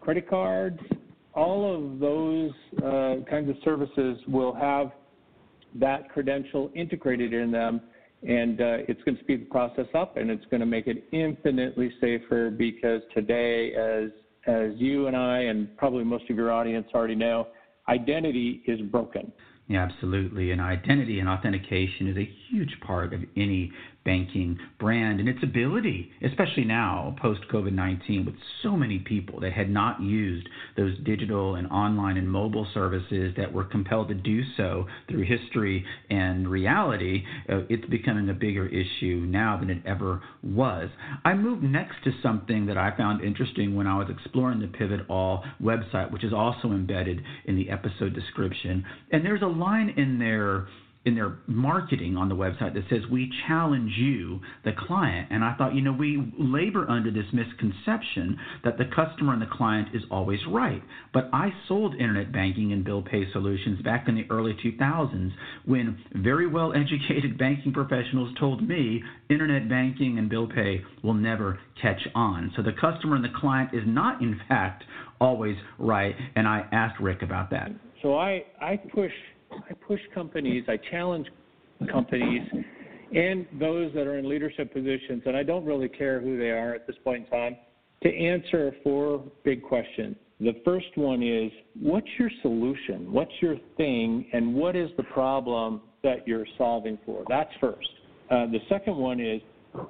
credit 0.00 0.28
cards, 0.28 0.80
all 1.34 1.74
of 1.74 1.98
those 1.98 2.50
uh, 2.78 3.16
kinds 3.28 3.50
of 3.50 3.56
services 3.62 4.18
will 4.26 4.54
have 4.54 4.92
that 5.74 6.08
credential 6.10 6.70
integrated 6.74 7.32
in 7.32 7.50
them 7.50 7.80
and 8.26 8.60
uh, 8.60 8.78
it's 8.88 9.02
going 9.02 9.16
to 9.16 9.22
speed 9.22 9.42
the 9.42 9.46
process 9.46 9.86
up 9.94 10.16
and 10.16 10.30
it's 10.30 10.44
going 10.50 10.60
to 10.60 10.66
make 10.66 10.86
it 10.86 11.04
infinitely 11.12 11.92
safer 12.00 12.50
because 12.50 13.02
today 13.14 13.72
as 13.74 14.10
as 14.46 14.72
you 14.76 15.06
and 15.06 15.16
I 15.16 15.40
and 15.40 15.74
probably 15.76 16.04
most 16.04 16.28
of 16.30 16.36
your 16.36 16.50
audience 16.50 16.86
already 16.94 17.14
know 17.14 17.48
identity 17.88 18.62
is 18.66 18.80
broken 18.80 19.32
yeah, 19.68 19.84
absolutely. 19.84 20.50
And 20.50 20.60
identity 20.60 21.20
and 21.20 21.28
authentication 21.28 22.08
is 22.08 22.16
a 22.16 22.28
huge 22.48 22.76
part 22.80 23.14
of 23.14 23.22
any 23.36 23.70
banking 24.04 24.58
brand 24.78 25.20
and 25.20 25.28
its 25.28 25.42
ability, 25.42 26.10
especially 26.24 26.64
now 26.64 27.14
post 27.20 27.40
COVID 27.52 27.72
19, 27.72 28.26
with 28.26 28.34
so 28.62 28.76
many 28.76 28.98
people 28.98 29.40
that 29.40 29.52
had 29.52 29.70
not 29.70 30.00
used 30.00 30.48
those 30.76 30.96
digital 31.04 31.54
and 31.54 31.66
online 31.68 32.16
and 32.16 32.30
mobile 32.30 32.66
services 32.74 33.34
that 33.36 33.52
were 33.52 33.64
compelled 33.64 34.08
to 34.08 34.14
do 34.14 34.42
so 34.56 34.86
through 35.08 35.24
history 35.24 35.84
and 36.10 36.48
reality. 36.48 37.24
Uh, 37.48 37.60
it's 37.68 37.86
becoming 37.86 38.28
a 38.28 38.34
bigger 38.34 38.66
issue 38.66 39.24
now 39.28 39.56
than 39.58 39.70
it 39.70 39.82
ever 39.86 40.22
was. 40.42 40.88
I 41.24 41.34
moved 41.34 41.62
next 41.62 41.96
to 42.04 42.10
something 42.22 42.66
that 42.66 42.76
I 42.76 42.96
found 42.96 43.22
interesting 43.22 43.76
when 43.76 43.86
I 43.86 43.98
was 43.98 44.08
exploring 44.10 44.60
the 44.60 44.68
Pivot 44.68 45.00
All 45.08 45.44
website, 45.62 46.10
which 46.10 46.24
is 46.24 46.32
also 46.32 46.68
embedded 46.68 47.22
in 47.44 47.56
the 47.56 47.70
episode 47.70 48.14
description. 48.14 48.84
And 49.10 49.24
there's 49.24 49.42
a 49.42 49.46
line 49.46 49.94
in 49.96 50.18
there 50.18 50.66
in 51.04 51.16
their 51.16 51.38
marketing 51.46 52.16
on 52.16 52.28
the 52.28 52.34
website 52.34 52.74
that 52.74 52.84
says 52.88 53.00
we 53.10 53.30
challenge 53.48 53.90
you 53.96 54.40
the 54.64 54.72
client. 54.86 55.28
And 55.30 55.42
i 55.42 55.54
thought 55.54 55.74
you 55.74 55.82
know 55.82 55.92
we 55.92 56.32
labor 56.38 56.88
under 56.88 57.10
this 57.10 57.26
misconception 57.32 58.38
that 58.64 58.78
the 58.78 58.84
customer 58.94 59.32
and 59.32 59.42
the 59.42 59.50
client 59.50 59.88
is 59.94 60.02
always 60.10 60.38
right. 60.48 60.82
But 61.12 61.28
i 61.32 61.50
sold 61.66 61.94
internet 61.94 62.32
banking 62.32 62.72
and 62.72 62.84
bill 62.84 63.02
pay 63.02 63.30
solutions 63.32 63.82
back 63.82 64.06
in 64.08 64.14
the 64.14 64.26
early 64.30 64.54
2000s 64.64 65.32
when 65.64 65.98
very 66.14 66.46
well 66.46 66.72
educated 66.72 67.36
banking 67.46 67.72
professionals 67.72 68.32
told 68.38 68.66
me 68.66 69.02
internet 69.28 69.68
banking 69.68 70.18
and 70.18 70.28
bill 70.28 70.46
pay 70.46 70.82
will 71.02 71.14
never 71.14 71.58
catch 71.80 72.00
on. 72.14 72.52
So 72.56 72.62
the 72.62 72.72
customer 72.80 73.16
and 73.16 73.24
the 73.24 73.32
client 73.36 73.70
is 73.72 73.82
not 73.86 74.22
in 74.22 74.40
fact 74.48 74.84
always 75.20 75.56
right. 75.78 76.14
And 76.36 76.46
i 76.46 76.66
asked 76.70 77.00
rick 77.00 77.22
about 77.22 77.50
that. 77.50 77.72
So 78.02 78.16
i 78.16 78.44
i 78.60 78.76
push 78.76 79.12
I 79.68 79.74
push 79.86 80.00
companies, 80.14 80.64
I 80.68 80.78
challenge 80.90 81.26
companies 81.90 82.42
and 83.14 83.46
those 83.60 83.92
that 83.94 84.06
are 84.06 84.18
in 84.18 84.28
leadership 84.28 84.72
positions, 84.72 85.22
and 85.26 85.36
I 85.36 85.42
don't 85.42 85.64
really 85.64 85.88
care 85.88 86.20
who 86.20 86.38
they 86.38 86.50
are 86.50 86.74
at 86.74 86.86
this 86.86 86.96
point 87.04 87.26
in 87.26 87.30
time, 87.30 87.56
to 88.02 88.14
answer 88.14 88.74
four 88.82 89.22
big 89.44 89.62
questions. 89.62 90.16
The 90.40 90.54
first 90.64 90.96
one 90.96 91.22
is 91.22 91.52
what's 91.80 92.06
your 92.18 92.30
solution? 92.40 93.12
What's 93.12 93.32
your 93.40 93.56
thing? 93.76 94.26
And 94.32 94.54
what 94.54 94.74
is 94.74 94.90
the 94.96 95.04
problem 95.04 95.82
that 96.02 96.26
you're 96.26 96.46
solving 96.58 96.98
for? 97.06 97.24
That's 97.28 97.52
first. 97.60 97.88
Uh, 98.30 98.46
the 98.46 98.58
second 98.68 98.96
one 98.96 99.20
is 99.20 99.40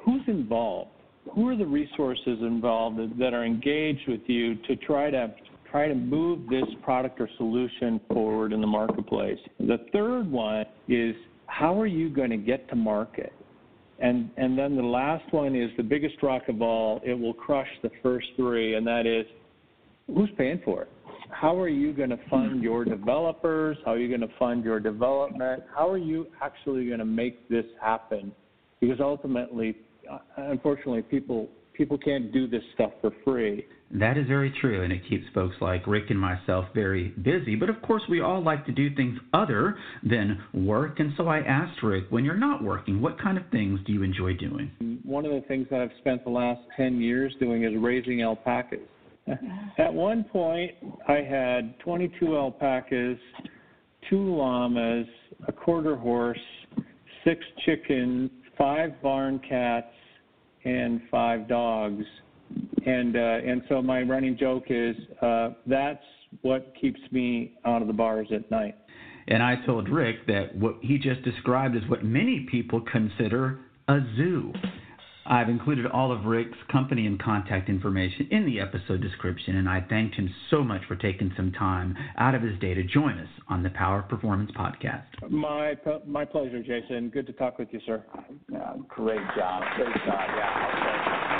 who's 0.04 0.22
involved? 0.26 0.90
Who 1.34 1.48
are 1.48 1.56
the 1.56 1.66
resources 1.66 2.38
involved 2.40 2.98
that 3.18 3.32
are 3.32 3.44
engaged 3.44 4.08
with 4.08 4.22
you 4.26 4.56
to 4.66 4.76
try 4.76 5.10
to 5.10 5.32
try 5.72 5.88
to 5.88 5.94
move 5.94 6.48
this 6.48 6.66
product 6.84 7.20
or 7.20 7.28
solution 7.38 8.00
forward 8.12 8.52
in 8.52 8.60
the 8.60 8.66
marketplace? 8.66 9.38
The 9.58 9.78
third 9.92 10.30
one 10.30 10.66
is 10.86 11.16
how 11.46 11.80
are 11.80 11.86
you 11.86 12.08
going 12.08 12.30
to 12.30 12.36
get 12.36 12.68
to 12.68 12.76
market? 12.76 13.32
And 13.98 14.30
and 14.36 14.58
then 14.58 14.76
the 14.76 14.82
last 14.82 15.32
one 15.32 15.56
is 15.56 15.70
the 15.76 15.82
biggest 15.82 16.22
rock 16.22 16.48
of 16.48 16.60
all. 16.60 17.00
It 17.04 17.18
will 17.18 17.34
crush 17.34 17.68
the 17.82 17.90
first 18.02 18.26
three, 18.36 18.74
and 18.74 18.86
that 18.86 19.06
is 19.06 19.26
who's 20.06 20.30
paying 20.36 20.60
for 20.64 20.82
it? 20.82 20.88
How 21.30 21.58
are 21.58 21.68
you 21.68 21.92
going 21.92 22.10
to 22.10 22.18
fund 22.28 22.62
your 22.62 22.84
developers? 22.84 23.78
How 23.84 23.92
are 23.92 23.98
you 23.98 24.08
going 24.08 24.28
to 24.28 24.36
fund 24.38 24.64
your 24.64 24.80
development? 24.80 25.62
How 25.74 25.88
are 25.90 25.98
you 25.98 26.26
actually 26.42 26.86
going 26.86 26.98
to 26.98 27.06
make 27.06 27.48
this 27.48 27.64
happen? 27.80 28.32
Because 28.80 29.00
ultimately, 29.00 29.76
uh, 30.10 30.18
unfortunately, 30.36 31.02
people 31.02 31.48
people 31.74 31.98
can't 31.98 32.32
do 32.32 32.46
this 32.46 32.62
stuff 32.74 32.92
for 33.00 33.10
free. 33.24 33.66
That 33.94 34.16
is 34.16 34.26
very 34.26 34.54
true, 34.58 34.82
and 34.82 34.92
it 34.92 35.02
keeps 35.08 35.24
folks 35.34 35.56
like 35.60 35.86
Rick 35.86 36.04
and 36.08 36.18
myself 36.18 36.64
very 36.74 37.08
busy. 37.08 37.56
But 37.56 37.68
of 37.68 37.82
course, 37.82 38.02
we 38.08 38.22
all 38.22 38.42
like 38.42 38.64
to 38.66 38.72
do 38.72 38.94
things 38.94 39.18
other 39.34 39.76
than 40.02 40.42
work. 40.54 40.98
And 40.98 41.12
so 41.18 41.28
I 41.28 41.40
asked 41.40 41.82
Rick, 41.82 42.04
when 42.08 42.24
you're 42.24 42.34
not 42.34 42.64
working, 42.64 43.02
what 43.02 43.20
kind 43.20 43.36
of 43.36 43.44
things 43.50 43.80
do 43.86 43.92
you 43.92 44.02
enjoy 44.02 44.32
doing? 44.34 44.70
One 45.04 45.26
of 45.26 45.32
the 45.32 45.42
things 45.46 45.66
that 45.70 45.80
I've 45.82 45.90
spent 45.98 46.24
the 46.24 46.30
last 46.30 46.60
10 46.76 47.02
years 47.02 47.34
doing 47.38 47.64
is 47.64 47.72
raising 47.76 48.22
alpacas. 48.22 48.80
At 49.78 49.92
one 49.92 50.24
point, 50.24 50.72
I 51.06 51.20
had 51.20 51.78
22 51.80 52.34
alpacas, 52.34 53.18
two 54.08 54.34
llamas, 54.34 55.06
a 55.46 55.52
quarter 55.52 55.96
horse, 55.96 56.40
six 57.24 57.44
chickens, 57.66 58.30
five 58.56 59.00
barn 59.02 59.38
cats, 59.46 59.86
and 60.64 61.00
five 61.10 61.48
dogs 61.48 62.04
and 62.86 63.16
uh, 63.16 63.20
and 63.20 63.62
so 63.68 63.80
my 63.82 64.02
running 64.02 64.36
joke 64.36 64.64
is 64.68 64.96
uh, 65.20 65.50
that's 65.66 66.04
what 66.42 66.72
keeps 66.80 67.00
me 67.10 67.54
out 67.64 67.82
of 67.82 67.88
the 67.88 67.94
bars 67.94 68.28
at 68.34 68.50
night. 68.50 68.76
And 69.28 69.42
I 69.42 69.56
told 69.64 69.88
Rick 69.88 70.26
that 70.26 70.54
what 70.56 70.76
he 70.80 70.98
just 70.98 71.22
described 71.22 71.76
is 71.76 71.82
what 71.88 72.04
many 72.04 72.46
people 72.50 72.80
consider 72.80 73.60
a 73.88 74.00
zoo. 74.16 74.52
I've 75.26 75.48
included 75.48 75.86
all 75.86 76.12
of 76.12 76.24
Rick's 76.24 76.58
company 76.70 77.06
and 77.06 77.20
contact 77.20 77.68
information 77.68 78.28
in 78.30 78.44
the 78.46 78.60
episode 78.60 79.00
description, 79.00 79.56
and 79.56 79.68
I 79.68 79.80
thanked 79.80 80.16
him 80.16 80.32
so 80.50 80.62
much 80.62 80.82
for 80.86 80.96
taking 80.96 81.32
some 81.36 81.52
time 81.52 81.96
out 82.18 82.34
of 82.34 82.42
his 82.42 82.58
day 82.58 82.74
to 82.74 82.82
join 82.82 83.18
us 83.18 83.28
on 83.48 83.62
the 83.62 83.70
Power 83.70 84.02
Performance 84.02 84.50
Podcast. 84.52 85.04
My 85.30 85.74
my 86.06 86.24
pleasure, 86.24 86.62
Jason. 86.62 87.08
Good 87.10 87.26
to 87.26 87.32
talk 87.32 87.58
with 87.58 87.68
you, 87.72 87.80
sir. 87.86 88.04
Yeah, 88.50 88.74
great 88.88 89.20
job. 89.36 89.62
Great 89.76 89.94
job. 90.06 90.28
Yeah. 90.36 91.31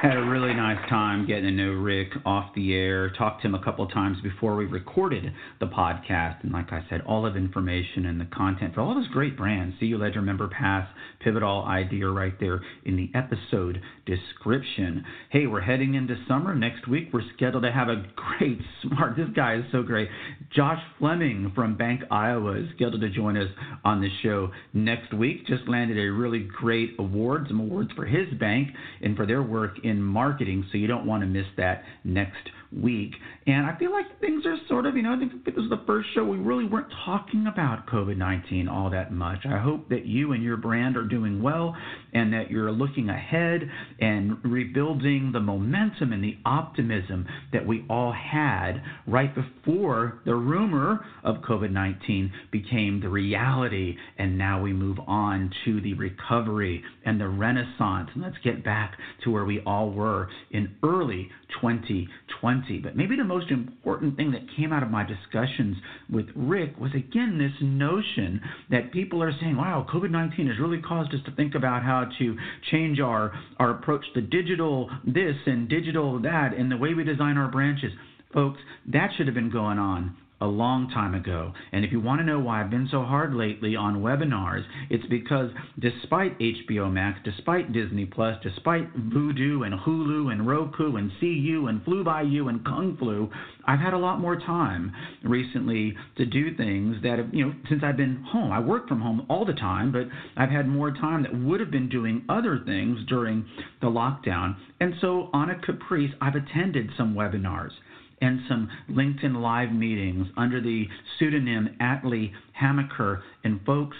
Had 0.00 0.16
a 0.16 0.22
really 0.22 0.54
nice 0.54 0.78
time 0.88 1.26
getting 1.26 1.42
to 1.42 1.50
know 1.50 1.72
Rick 1.72 2.12
off 2.24 2.54
the 2.54 2.72
air. 2.72 3.10
Talked 3.10 3.42
to 3.42 3.48
him 3.48 3.56
a 3.56 3.64
couple 3.64 3.84
of 3.84 3.92
times 3.92 4.16
before 4.22 4.54
we 4.54 4.64
recorded 4.64 5.32
the 5.58 5.66
podcast. 5.66 6.44
And 6.44 6.52
like 6.52 6.72
I 6.72 6.84
said, 6.88 7.00
all 7.00 7.26
of 7.26 7.36
information 7.36 8.06
and 8.06 8.20
the 8.20 8.26
content 8.26 8.74
for 8.76 8.80
all 8.80 8.92
of 8.92 8.96
his 8.96 9.08
great 9.08 9.36
brands, 9.36 9.74
CU 9.80 9.98
Ledger 9.98 10.22
MemberPass, 10.22 10.86
Pivotal 11.18 11.64
ID 11.64 12.00
are 12.04 12.12
right 12.12 12.38
there 12.38 12.60
in 12.84 12.96
the 12.96 13.10
episode 13.12 13.82
description. 14.06 15.04
Hey, 15.30 15.48
we're 15.48 15.60
heading 15.60 15.94
into 15.94 16.14
summer. 16.28 16.54
Next 16.54 16.86
week, 16.86 17.08
we're 17.12 17.28
scheduled 17.34 17.64
to 17.64 17.72
have 17.72 17.88
a 17.88 18.04
great, 18.14 18.60
smart, 18.82 19.16
this 19.16 19.28
guy 19.34 19.56
is 19.56 19.64
so 19.72 19.82
great. 19.82 20.08
Josh 20.54 20.80
Fleming 21.00 21.50
from 21.56 21.76
Bank 21.76 22.02
Iowa 22.08 22.52
is 22.52 22.68
scheduled 22.76 23.00
to 23.00 23.10
join 23.10 23.36
us 23.36 23.50
on 23.84 24.00
the 24.00 24.10
show 24.22 24.52
next 24.72 25.12
week. 25.12 25.44
Just 25.48 25.66
landed 25.66 25.98
a 25.98 26.12
really 26.12 26.48
great 26.56 26.94
award, 27.00 27.46
some 27.48 27.58
awards 27.58 27.90
for 27.96 28.06
his 28.06 28.32
bank 28.38 28.68
and 29.02 29.16
for 29.16 29.26
their 29.26 29.42
work 29.42 29.72
in 29.88 30.02
marketing, 30.02 30.64
so 30.70 30.78
you 30.78 30.86
don't 30.86 31.06
want 31.06 31.22
to 31.22 31.26
miss 31.26 31.46
that 31.56 31.84
next 32.04 32.50
week. 32.72 33.14
And 33.46 33.66
I 33.66 33.78
feel 33.78 33.92
like 33.92 34.20
things 34.20 34.44
are 34.44 34.56
sort 34.68 34.86
of, 34.86 34.96
you 34.96 35.02
know, 35.02 35.14
I 35.14 35.18
think 35.18 35.44
this 35.44 35.54
is 35.54 35.70
the 35.70 35.82
first 35.86 36.08
show 36.14 36.24
we 36.24 36.36
really 36.36 36.66
weren't 36.66 36.92
talking 37.04 37.46
about 37.46 37.86
COVID 37.86 38.16
19 38.16 38.68
all 38.68 38.90
that 38.90 39.12
much. 39.12 39.46
I 39.46 39.58
hope 39.58 39.88
that 39.88 40.06
you 40.06 40.32
and 40.32 40.42
your 40.42 40.56
brand 40.56 40.96
are 40.96 41.06
doing 41.06 41.42
well 41.42 41.74
and 42.12 42.32
that 42.32 42.50
you're 42.50 42.70
looking 42.70 43.08
ahead 43.08 43.70
and 44.00 44.38
rebuilding 44.44 45.32
the 45.32 45.40
momentum 45.40 46.12
and 46.12 46.22
the 46.22 46.36
optimism 46.44 47.26
that 47.52 47.66
we 47.66 47.84
all 47.88 48.12
had 48.12 48.82
right 49.06 49.34
before 49.34 50.20
the 50.24 50.34
rumor 50.34 51.04
of 51.24 51.36
COVID 51.36 51.70
19 51.70 52.30
became 52.50 53.00
the 53.00 53.08
reality. 53.08 53.96
And 54.18 54.36
now 54.36 54.60
we 54.60 54.72
move 54.72 54.98
on 55.06 55.50
to 55.64 55.80
the 55.80 55.94
recovery 55.94 56.82
and 57.04 57.20
the 57.20 57.28
renaissance. 57.28 58.10
And 58.14 58.22
let's 58.22 58.36
get 58.44 58.62
back 58.62 58.96
to 59.24 59.30
where 59.30 59.44
we 59.44 59.60
all 59.60 59.90
were 59.90 60.28
in 60.50 60.74
early 60.82 61.30
2020. 61.60 62.78
But 62.78 62.96
maybe 62.96 63.16
the 63.16 63.24
most 63.24 63.50
important 63.50 64.16
thing 64.16 64.30
that 64.32 64.42
came 64.56 64.72
out 64.72 64.82
of 64.82 64.90
my 64.90 65.04
discussions 65.04 65.76
with 66.10 66.26
Rick 66.34 66.78
was 66.78 66.92
again 66.94 67.38
this 67.38 67.52
notion 67.60 68.40
that 68.70 68.92
people 68.92 69.22
are 69.22 69.32
saying, 69.40 69.56
wow, 69.56 69.86
COVID 69.92 70.10
19 70.10 70.46
has 70.48 70.58
really 70.58 70.80
caused 70.80 71.14
us 71.14 71.20
to 71.26 71.32
think 71.32 71.54
about 71.54 71.82
how 71.82 72.08
to 72.18 72.36
change 72.70 73.00
our, 73.00 73.32
our 73.58 73.70
approach 73.70 74.04
to 74.14 74.20
digital 74.20 74.90
this 75.04 75.36
and 75.46 75.68
digital 75.68 76.20
that 76.22 76.54
and 76.54 76.70
the 76.70 76.76
way 76.76 76.94
we 76.94 77.04
design 77.04 77.36
our 77.36 77.50
branches. 77.50 77.92
Folks, 78.32 78.60
that 78.86 79.10
should 79.16 79.26
have 79.26 79.34
been 79.34 79.50
going 79.50 79.78
on 79.78 80.14
a 80.40 80.46
long 80.46 80.88
time 80.90 81.14
ago. 81.14 81.52
And 81.72 81.84
if 81.84 81.92
you 81.92 82.00
want 82.00 82.20
to 82.20 82.24
know 82.24 82.38
why 82.38 82.60
I've 82.60 82.70
been 82.70 82.88
so 82.90 83.02
hard 83.02 83.34
lately 83.34 83.74
on 83.74 84.02
webinars, 84.02 84.64
it's 84.88 85.06
because 85.06 85.50
despite 85.78 86.38
HBO 86.38 86.92
Max, 86.92 87.18
despite 87.24 87.72
Disney 87.72 88.06
Plus, 88.06 88.36
despite 88.42 88.94
Vudu 88.96 89.66
and 89.66 89.78
Hulu 89.80 90.30
and 90.32 90.46
Roku 90.46 90.96
and 90.96 91.10
CU 91.20 91.66
and 91.68 91.82
Flu 91.84 92.04
by 92.04 92.22
You 92.22 92.48
and 92.48 92.64
Kung 92.64 92.96
Flu, 92.98 93.30
I've 93.66 93.80
had 93.80 93.94
a 93.94 93.98
lot 93.98 94.20
more 94.20 94.36
time 94.36 94.92
recently 95.24 95.94
to 96.16 96.24
do 96.24 96.56
things 96.56 96.96
that 97.02 97.18
have, 97.18 97.34
you 97.34 97.46
know, 97.46 97.54
since 97.68 97.82
I've 97.82 97.96
been 97.96 98.24
home. 98.30 98.52
I 98.52 98.60
work 98.60 98.88
from 98.88 99.00
home 99.00 99.26
all 99.28 99.44
the 99.44 99.54
time, 99.54 99.92
but 99.92 100.06
I've 100.36 100.50
had 100.50 100.68
more 100.68 100.92
time 100.92 101.22
that 101.24 101.34
would 101.34 101.60
have 101.60 101.70
been 101.70 101.88
doing 101.88 102.24
other 102.28 102.62
things 102.64 102.98
during 103.08 103.44
the 103.80 103.88
lockdown. 103.88 104.56
And 104.80 104.94
so 105.00 105.30
on 105.32 105.50
a 105.50 105.58
caprice, 105.58 106.12
I've 106.20 106.34
attended 106.34 106.90
some 106.96 107.14
webinars 107.14 107.72
and 108.20 108.40
some 108.48 108.68
LinkedIn 108.90 109.36
Live 109.40 109.72
meetings 109.72 110.26
under 110.36 110.60
the 110.60 110.86
pseudonym 111.18 111.76
Atlee 111.80 112.32
Hamaker. 112.52 113.22
And 113.44 113.60
folks, 113.64 113.96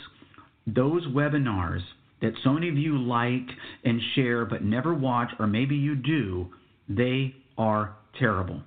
those 0.67 1.07
webinars 1.09 1.81
that 2.21 2.33
so 2.43 2.53
many 2.53 2.69
of 2.69 2.77
you 2.77 2.99
like 2.99 3.49
and 3.85 4.01
share 4.15 4.45
but 4.45 4.65
never 4.65 4.95
watch, 4.95 5.31
or 5.39 5.47
maybe 5.47 5.77
you 5.77 5.95
do, 5.95 6.49
they 6.89 7.35
are 7.57 7.97
terrible. 8.19 8.63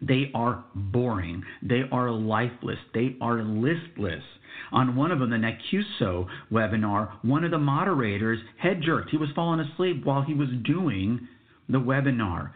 They 0.00 0.30
are 0.34 0.64
boring. 0.74 1.42
They 1.62 1.82
are 1.90 2.10
lifeless. 2.10 2.78
They 2.92 3.16
are 3.20 3.42
listless. 3.42 4.22
On 4.72 4.96
one 4.96 5.10
of 5.10 5.18
them, 5.18 5.30
the 5.30 5.36
NACUSO 5.36 6.26
webinar, 6.52 7.12
one 7.22 7.44
of 7.44 7.50
the 7.50 7.58
moderators 7.58 8.38
head 8.58 8.82
jerked. 8.82 9.10
He 9.10 9.16
was 9.16 9.30
falling 9.34 9.60
asleep 9.60 10.04
while 10.04 10.22
he 10.22 10.34
was 10.34 10.48
doing 10.64 11.26
the 11.68 11.78
webinar. 11.78 12.50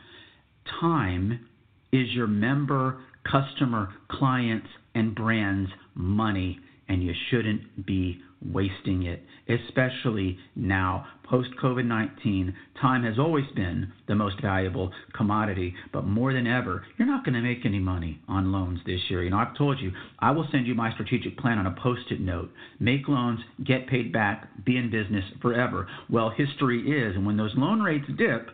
Time 0.80 1.47
is 1.92 2.09
your 2.11 2.26
member, 2.26 3.00
customer, 3.30 3.88
clients, 4.11 4.68
and 4.95 5.14
brands 5.14 5.71
money, 5.95 6.59
and 6.88 7.02
you 7.02 7.12
shouldn't 7.30 7.87
be 7.87 8.21
wasting 8.45 9.04
it, 9.04 9.23
especially 9.49 10.38
now. 10.54 11.07
Post 11.25 11.50
COVID 11.62 11.85
19, 11.85 12.54
time 12.80 13.02
has 13.02 13.18
always 13.18 13.45
been 13.54 13.92
the 14.07 14.14
most 14.14 14.40
valuable 14.40 14.90
commodity, 15.14 15.75
but 15.92 16.07
more 16.07 16.33
than 16.33 16.47
ever, 16.47 16.85
you're 16.97 17.09
not 17.09 17.23
going 17.25 17.35
to 17.35 17.42
make 17.42 17.66
any 17.66 17.78
money 17.78 18.18
on 18.28 18.50
loans 18.50 18.80
this 18.87 19.00
year. 19.11 19.23
You 19.23 19.30
know, 19.30 19.37
I've 19.37 19.57
told 19.57 19.78
you, 19.78 19.92
I 20.21 20.30
will 20.30 20.49
send 20.50 20.66
you 20.66 20.75
my 20.75 20.90
strategic 20.95 21.37
plan 21.37 21.59
on 21.59 21.66
a 21.66 21.76
post 21.83 22.11
it 22.11 22.21
note. 22.21 22.50
Make 22.80 23.09
loans, 23.09 23.40
get 23.66 23.88
paid 23.88 24.11
back, 24.11 24.64
be 24.64 24.78
in 24.78 24.90
business 24.90 25.25
forever. 25.42 25.87
Well, 26.09 26.30
history 26.30 26.80
is, 26.80 27.14
and 27.14 27.26
when 27.26 27.37
those 27.37 27.52
loan 27.57 27.83
rates 27.83 28.07
dip, 28.16 28.49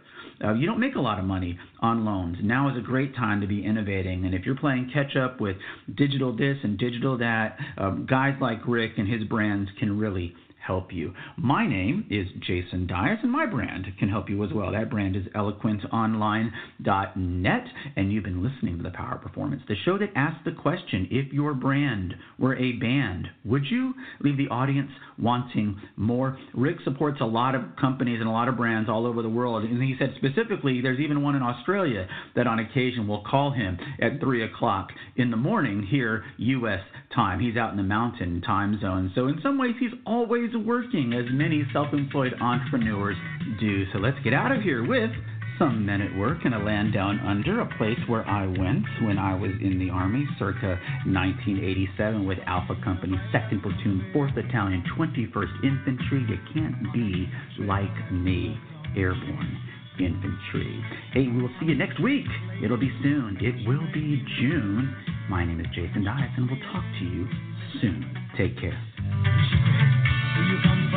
uh, 0.45 0.55
you 0.55 0.67
don't 0.67 0.81
make 0.81 0.95
a 0.97 1.01
lot 1.01 1.19
of 1.19 1.25
money 1.25 1.59
on 1.81 2.05
loans. 2.05 2.37
Now 2.43 2.71
is 2.71 2.77
a 2.77 2.83
great 2.83 3.15
time 3.15 3.41
to 3.41 3.47
be 3.47 3.65
innovating. 3.65 4.25
And 4.25 4.35
if 4.35 4.45
you're 4.45 4.57
playing 4.57 4.91
catch 4.93 5.17
up 5.17 5.41
with 5.41 5.57
digital 5.95 6.35
this 6.35 6.57
and 6.63 6.79
digital 6.79 7.19
that, 7.19 7.59
um, 7.79 8.07
guys 8.09 8.35
like 8.41 8.61
Rick 8.67 8.93
and 8.99 9.09
his 9.09 9.25
brands 9.25 9.71
can 9.79 9.99
really 9.99 10.35
help 10.67 10.93
you. 10.93 11.13
My 11.37 11.67
name 11.67 12.07
is 12.11 12.27
Jason 12.47 12.87
Dias, 12.87 13.19
and 13.23 13.31
my 13.31 13.47
brand 13.47 13.87
can 13.99 14.09
help 14.09 14.31
you 14.31 14.43
as 14.45 14.53
well. 14.53 14.73
That 14.73 14.91
brand 14.91 15.17
is 15.17 15.25
eloquentonline.net, 15.35 17.65
and 17.97 18.13
you've 18.13 18.25
been 18.25 18.43
listening 18.43 18.79
to 18.79 18.83
The 18.83 18.91
Power 18.91 19.19
Performance, 19.19 19.63
the 19.69 19.77
show 19.85 19.99
that 19.99 20.11
asks 20.17 20.41
the 20.45 20.53
question 20.53 21.09
if 21.11 21.33
your 21.33 21.55
brand 21.55 22.15
were 22.39 22.57
a 22.57 22.73
band, 22.73 23.29
would 23.45 23.65
you 23.71 23.95
leave 24.21 24.37
the 24.37 24.49
audience 24.49 24.91
wanting 25.19 25.81
more? 25.97 26.39
Rick 26.55 26.79
supports 26.85 27.21
a 27.21 27.27
lot 27.27 27.55
of 27.55 27.63
companies 27.81 28.21
and 28.21 28.29
a 28.29 28.33
lot 28.33 28.49
of 28.49 28.57
brands 28.57 28.89
all 28.89 29.07
over 29.07 29.23
the 29.23 29.29
world, 29.29 29.65
and 29.65 29.83
he 29.83 29.97
said 29.99 30.15
specifically 30.17 30.81
there's 30.81 31.01
even 31.01 31.23
one 31.23 31.35
in 31.35 31.43
Australia 31.43 32.07
that 32.37 32.47
on 32.47 32.59
occasion 32.59 33.07
will 33.07 33.23
call 33.29 33.53
him 33.53 33.79
at 34.01 34.21
3 34.21 34.45
o'clock 34.45 34.89
in 35.17 35.31
the 35.31 35.37
morning 35.37 35.83
here, 35.83 36.25
U.S. 36.39 36.81
time. 37.15 37.41
He's 37.41 37.57
out 37.57 37.71
in 37.71 37.77
the 37.77 37.83
mountain 37.83 38.41
time 38.41 38.81
zone. 38.81 39.13
So, 39.15 39.29
in 39.29 39.41
some 39.43 39.59
ways, 39.59 39.75
he's 39.79 39.93
always 40.07 40.54
working, 40.59 41.13
as 41.13 41.27
many 41.33 41.65
self 41.73 41.93
employed 41.93 42.35
entrepreneurs 42.41 43.17
do. 43.61 43.85
So, 43.93 43.99
let's 43.99 44.19
get 44.25 44.33
out 44.33 44.53
of 44.53 44.63
here 44.63 44.87
with 44.87 45.11
some 45.59 45.87
men 45.87 46.01
at 46.01 46.15
work 46.17 46.39
in 46.45 46.53
a 46.53 46.59
land 46.59 46.93
down 46.93 47.21
under, 47.21 47.61
a 47.61 47.79
place 47.79 47.99
where 48.09 48.27
I 48.29 48.47
went 48.47 48.85
when 49.03 49.19
I 49.19 49.35
was 49.35 49.53
in 49.63 49.79
the 49.79 49.91
Army 49.91 50.27
circa 50.39 50.79
1987 51.07 52.27
with 52.27 52.39
Alpha 52.47 52.75
Company, 52.83 53.17
2nd 53.33 53.63
Platoon, 53.63 54.11
4th 54.15 54.35
Battalion, 54.35 54.83
21st 54.99 55.65
Infantry. 55.65 56.27
You 56.29 56.39
can't 56.53 56.93
be 56.93 57.29
like 57.61 58.13
me, 58.13 58.59
airborne 58.97 59.59
infantry. 59.99 60.83
Hey, 61.13 61.29
we 61.29 61.43
will 61.43 61.51
see 61.61 61.67
you 61.67 61.75
next 61.77 62.03
week. 62.03 62.27
It'll 62.63 62.77
be 62.77 62.91
soon. 63.03 63.39
It 63.41 63.67
will 63.67 63.87
be 63.93 64.25
June. 64.41 64.95
My 65.31 65.45
name 65.45 65.61
is 65.61 65.67
Jason 65.75 66.05
Dias, 66.05 66.31
and 66.37 66.51
we'll 66.51 66.61
talk 66.73 66.85
to 66.99 67.05
you 67.05 67.29
soon. 67.81 68.05
Take 68.37 68.59
care 68.59 69.74
you 70.55 70.63
come 70.63 70.94